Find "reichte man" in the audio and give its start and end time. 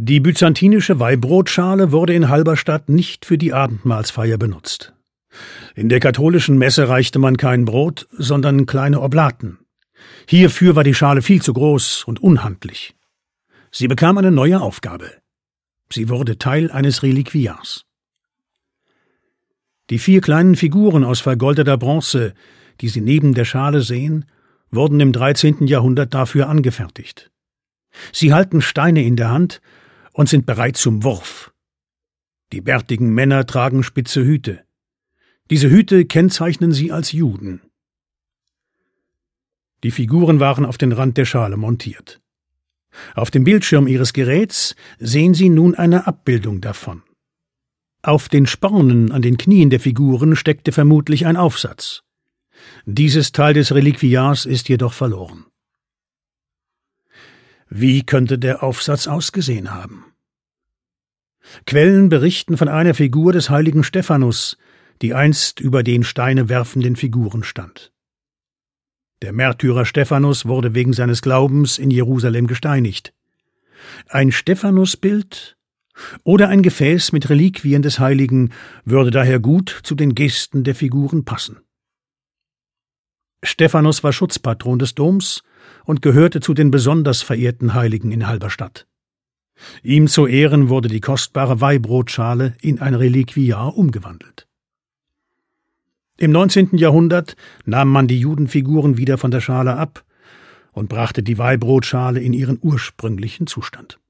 6.88-7.36